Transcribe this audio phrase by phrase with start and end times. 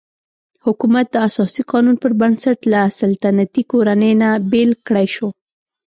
[0.65, 5.27] حکومت د اساسي قانون پر بنسټ له سلطنتي کورنۍ نه بېل کړای شو.